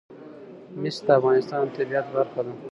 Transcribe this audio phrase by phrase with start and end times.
[0.81, 2.53] مس د افغانستان د طبیعت برخه ده.